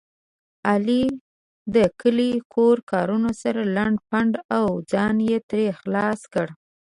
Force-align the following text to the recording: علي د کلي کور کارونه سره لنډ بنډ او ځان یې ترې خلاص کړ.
علي 0.69 1.03
د 1.75 1.77
کلي 2.01 2.31
کور 2.53 2.77
کارونه 2.91 3.29
سره 3.41 3.61
لنډ 3.75 3.97
بنډ 4.09 4.33
او 4.57 4.65
ځان 4.91 5.15
یې 5.29 5.37
ترې 5.49 5.67
خلاص 5.79 6.21
کړ. 6.33 6.47